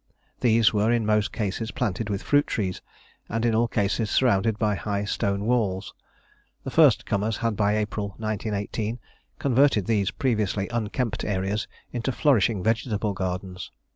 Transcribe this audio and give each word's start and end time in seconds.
These 0.39 0.73
were 0.73 0.91
in 0.91 1.05
most 1.05 1.31
cases 1.31 1.69
planted 1.69 2.09
with 2.09 2.23
fruit 2.23 2.47
trees, 2.47 2.81
and 3.29 3.45
in 3.45 3.53
all 3.53 3.67
cases 3.67 4.09
surrounded 4.09 4.57
by 4.57 4.73
high 4.73 5.05
stone 5.05 5.45
walls. 5.45 5.93
The 6.63 6.71
first 6.71 7.05
comers 7.05 7.37
had 7.37 7.55
by 7.55 7.77
April 7.77 8.15
1918 8.17 8.97
converted 9.37 9.85
these 9.85 10.09
previously 10.09 10.67
unkempt 10.69 11.23
areas 11.23 11.67
into 11.93 12.11
flourishing 12.11 12.63
vegetable 12.63 13.13
gardens. 13.13 13.69